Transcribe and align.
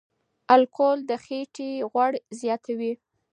الکول 0.53 0.97
د 1.09 1.11
خېټې 1.23 1.69
غوړ 1.91 2.11
زیاتوي. 2.41 2.93